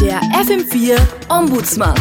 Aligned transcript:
Der 0.00 0.20
FM4 0.32 0.98
Ombudsmann 1.28 1.94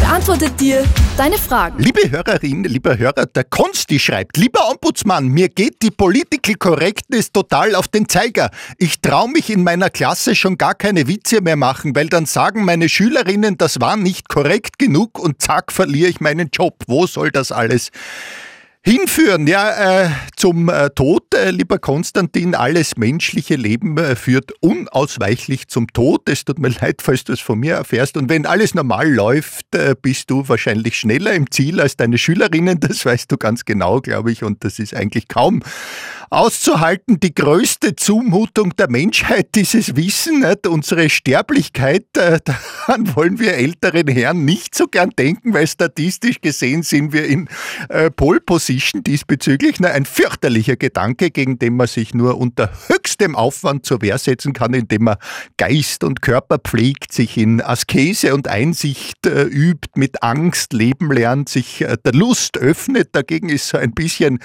beantwortet 0.00 0.60
dir 0.60 0.84
deine 1.16 1.38
Fragen. 1.38 1.82
Liebe 1.82 2.10
Hörerinnen, 2.10 2.64
lieber 2.64 2.98
Hörer, 2.98 3.26
der 3.26 3.44
Konsti 3.44 3.98
schreibt, 3.98 4.36
lieber 4.36 4.68
Ombudsmann, 4.70 5.28
mir 5.28 5.48
geht 5.48 5.82
die 5.82 5.90
Political 5.90 6.56
Correctness 6.56 7.32
total 7.32 7.74
auf 7.74 7.88
den 7.88 8.08
Zeiger. 8.08 8.50
Ich 8.78 9.00
traue 9.00 9.30
mich 9.30 9.50
in 9.50 9.62
meiner 9.62 9.88
Klasse 9.88 10.34
schon 10.34 10.58
gar 10.58 10.74
keine 10.74 11.08
Witze 11.08 11.40
mehr 11.40 11.56
machen, 11.56 11.94
weil 11.94 12.08
dann 12.08 12.26
sagen 12.26 12.64
meine 12.64 12.88
Schülerinnen, 12.88 13.56
das 13.56 13.80
war 13.80 13.96
nicht 13.96 14.28
korrekt 14.28 14.78
genug 14.78 15.18
und 15.18 15.40
zack, 15.40 15.72
verliere 15.72 16.10
ich 16.10 16.20
meinen 16.20 16.50
Job. 16.52 16.74
Wo 16.86 17.06
soll 17.06 17.30
das 17.30 17.52
alles 17.52 17.90
hinführen? 18.82 19.46
Ja, 19.46 20.04
äh, 20.04 20.10
zum 20.36 20.68
äh, 20.68 20.90
Tod, 20.90 21.34
äh, 21.34 21.50
lieber 21.50 21.78
Konstantin. 21.78 22.54
Alles 22.54 22.96
menschliche 22.96 23.56
Leben 23.56 23.98
äh, 23.98 24.16
führt 24.16 24.52
unausweichlich 24.60 25.68
zum 25.68 25.88
Tod. 25.92 26.28
Es 26.28 26.44
tut 26.44 26.58
mir 26.58 26.68
leid, 26.80 27.02
falls 27.02 27.24
du 27.24 27.32
es 27.32 27.40
von 27.40 27.58
mir 27.58 27.74
erfährst. 27.74 28.16
Und 28.16 28.28
wenn 28.28 28.46
alles 28.46 28.74
normal 28.74 29.10
läuft, 29.10 29.74
äh, 29.74 29.94
bist 30.00 30.30
du 30.30 30.48
wahrscheinlich 30.48 30.96
schneller 30.96 31.32
im 31.32 31.50
Ziel 31.50 31.80
als 31.80 31.96
deine 31.96 32.18
Schülerinnen. 32.18 32.80
Das 32.80 33.04
weißt 33.04 33.30
du 33.30 33.36
ganz 33.36 33.64
genau, 33.64 34.00
glaube 34.00 34.32
ich. 34.32 34.42
Und 34.42 34.64
das 34.64 34.78
ist 34.78 34.94
eigentlich 34.94 35.28
kaum 35.28 35.62
auszuhalten. 36.30 37.18
Die 37.18 37.34
größte 37.34 37.96
Zumutung 37.96 38.74
der 38.76 38.88
Menschheit, 38.88 39.48
dieses 39.54 39.96
Wissen, 39.96 40.40
nicht? 40.40 40.66
unsere 40.66 41.10
Sterblichkeit, 41.10 42.06
äh, 42.16 42.40
daran 42.44 43.14
wollen 43.16 43.38
wir 43.38 43.54
älteren 43.54 44.06
Herren 44.06 44.44
nicht 44.44 44.74
so 44.74 44.86
gern 44.86 45.10
denken, 45.10 45.52
weil 45.52 45.66
statistisch 45.66 46.40
gesehen 46.40 46.82
sind 46.82 47.12
wir 47.12 47.26
in 47.26 47.48
äh, 47.88 48.10
Pole 48.10 48.40
Position 48.40 49.02
diesbezüglich. 49.02 49.80
Na, 49.80 49.88
ein 49.88 50.04
fürchterlicher 50.04 50.76
Gedanke, 50.76 51.30
gegen 51.30 51.58
den 51.58 51.76
man 51.76 51.88
sich 51.88 52.14
nur 52.14 52.38
unter 52.38 52.70
höchstem 52.86 53.34
Aufwand 53.34 53.84
zur 53.84 54.00
Wehr 54.00 54.18
setzen 54.18 54.52
kann, 54.52 54.72
indem 54.72 55.04
man 55.04 55.16
Geist 55.56 56.04
und 56.04 56.22
Körper 56.22 56.58
pflegt, 56.58 57.12
sich 57.12 57.36
in 57.36 57.60
Askese 57.60 58.34
und 58.34 58.46
Einsicht 58.46 59.26
äh, 59.26 59.42
übt, 59.42 59.88
mit 59.96 60.22
Angst 60.22 60.72
leben 60.72 61.10
lernt, 61.10 61.48
sich 61.48 61.80
äh, 61.80 61.96
der 62.04 62.12
Lust 62.12 62.56
öffnet. 62.56 63.08
Dagegen 63.12 63.48
ist 63.48 63.68
so 63.68 63.78
ein 63.78 63.92
bisschen 63.92 64.38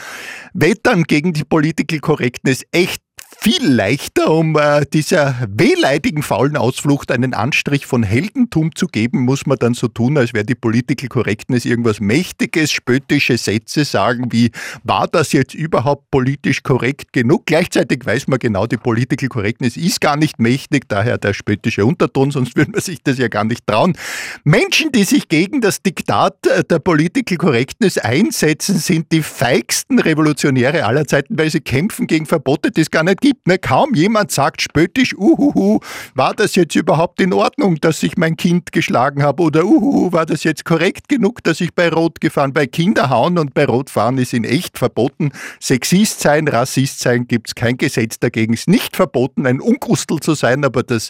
Wettern 0.53 1.03
gegen 1.03 1.33
die 1.33 1.43
Political 1.75 1.99
Correctness 1.99 2.63
echt 2.71 3.01
viel 3.39 3.67
leichter, 3.67 4.31
um 4.31 4.57
äh, 4.57 4.85
dieser 4.91 5.35
wehleidigen 5.49 6.23
faulen 6.23 6.57
Ausflucht 6.57 7.11
einen 7.11 7.33
Anstrich 7.33 7.85
von 7.85 8.03
Heldentum 8.03 8.73
zu 8.75 8.87
geben, 8.87 9.21
muss 9.21 9.45
man 9.45 9.57
dann 9.57 9.73
so 9.73 9.87
tun, 9.87 10.17
als 10.17 10.33
wäre 10.33 10.45
die 10.45 10.55
Political 10.55 11.09
Correctness 11.09 11.65
irgendwas 11.65 11.99
Mächtiges, 11.99 12.71
spöttische 12.71 13.37
Sätze 13.37 13.85
sagen 13.85 14.31
wie, 14.31 14.51
war 14.83 15.07
das 15.07 15.31
jetzt 15.33 15.53
überhaupt 15.53 16.09
politisch 16.11 16.63
korrekt 16.63 17.13
genug? 17.13 17.45
Gleichzeitig 17.45 18.05
weiß 18.05 18.27
man 18.27 18.39
genau, 18.39 18.67
die 18.67 18.77
Political 18.77 19.29
Correctness 19.29 19.77
ist 19.77 20.01
gar 20.01 20.17
nicht 20.17 20.39
mächtig, 20.39 20.87
daher 20.87 21.17
der 21.17 21.33
spöttische 21.33 21.85
Unterton, 21.85 22.31
sonst 22.31 22.55
würde 22.55 22.71
man 22.71 22.81
sich 22.81 23.03
das 23.03 23.17
ja 23.17 23.27
gar 23.27 23.43
nicht 23.43 23.67
trauen. 23.67 23.97
Menschen, 24.43 24.91
die 24.91 25.03
sich 25.03 25.27
gegen 25.29 25.61
das 25.61 25.81
Diktat 25.81 26.47
äh, 26.47 26.63
der 26.63 26.79
Political 26.79 27.37
Correctness 27.37 27.97
einsetzen, 27.97 28.77
sind 28.77 29.11
die 29.11 29.21
feigsten 29.21 29.99
Revolutionäre 29.99 30.85
aller 30.85 31.05
Zeiten, 31.05 31.37
weil 31.37 31.49
sie 31.49 31.61
kämpfen 31.61 32.07
gegen 32.07 32.25
Verbote, 32.25 32.71
die 32.71 32.81
es 32.81 32.91
gar 32.91 33.03
nicht 33.03 33.21
gibt. 33.25 33.47
Ne? 33.47 33.57
Kaum 33.57 33.95
jemand 33.95 34.31
sagt 34.31 34.61
spöttisch, 34.61 35.15
uhuhu, 35.17 35.79
war 36.13 36.35
das 36.35 36.53
jetzt 36.53 36.75
überhaupt 36.75 37.19
in 37.19 37.33
Ordnung, 37.33 37.77
dass 37.81 38.03
ich 38.03 38.17
mein 38.17 38.37
Kind 38.37 38.71
geschlagen 38.71 39.23
habe? 39.23 39.41
Oder 39.41 39.65
uhuhu, 39.65 40.11
war 40.11 40.27
das 40.27 40.43
jetzt 40.43 40.63
korrekt 40.63 41.09
genug, 41.09 41.43
dass 41.43 41.59
ich 41.59 41.73
bei 41.73 41.89
Rot 41.89 42.21
gefahren 42.21 42.53
Bei 42.53 42.67
Kinderhauen 42.67 43.39
und 43.39 43.55
bei 43.55 43.65
Rotfahren 43.65 44.19
ist 44.19 44.33
in 44.33 44.43
echt 44.43 44.77
verboten. 44.77 45.31
Sexist 45.59 46.19
sein, 46.19 46.47
Rassist 46.47 46.99
sein, 46.99 47.27
gibt 47.27 47.47
es 47.47 47.55
kein 47.55 47.77
Gesetz 47.77 48.19
dagegen. 48.19 48.53
Ist 48.53 48.67
nicht 48.67 48.95
verboten, 48.95 49.47
ein 49.47 49.59
Unkustel 49.59 50.19
zu 50.19 50.35
sein, 50.35 50.63
aber 50.63 50.83
das 50.83 51.09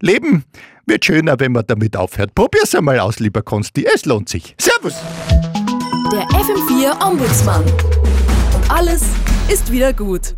Leben 0.00 0.42
wird 0.86 1.04
schöner, 1.04 1.38
wenn 1.38 1.52
man 1.52 1.64
damit 1.68 1.96
aufhört. 1.96 2.34
Probier's 2.34 2.74
einmal 2.74 2.98
aus, 2.98 3.20
lieber 3.20 3.42
Konsti. 3.42 3.86
Es 3.86 4.06
lohnt 4.06 4.28
sich. 4.28 4.56
Servus! 4.58 4.94
Der 6.12 6.24
FM4 6.26 7.06
Ombudsmann. 7.06 7.62
Und 7.62 8.70
alles 8.70 9.04
ist 9.48 9.70
wieder 9.70 9.92
gut. 9.92 10.34